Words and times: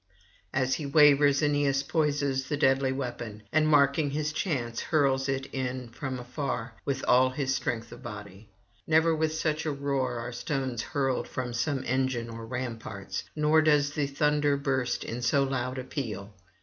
As 0.51 0.73
he 0.73 0.85
wavers 0.87 1.43
Aeneas 1.43 1.83
poises 1.83 2.47
the 2.49 2.57
deadly 2.57 2.91
weapon, 2.91 3.43
and, 3.53 3.67
marking 3.67 4.09
his 4.09 4.33
chance, 4.33 4.81
hurls 4.81 5.29
it 5.29 5.45
in 5.53 5.89
from 5.89 6.17
afar 6.17 6.73
with 6.85 7.05
all 7.07 7.29
his 7.29 7.53
strength 7.53 7.91
of 7.91 8.01
body. 8.01 8.49
Never 8.87 9.13
with 9.15 9.31
such 9.35 9.63
a 9.67 9.71
roar 9.71 10.17
are 10.17 10.31
stones 10.31 10.81
hurled 10.81 11.27
from 11.27 11.53
some 11.53 11.83
engine 11.85 12.31
on 12.31 12.39
ramparts, 12.49 13.25
nor 13.35 13.61
does 13.61 13.91
the 13.91 14.07
thunder 14.07 14.57
burst 14.57 15.03
in 15.03 15.21
so 15.21 15.43
loud 15.43 15.77
a 15.77 15.83
peal. 15.83 16.33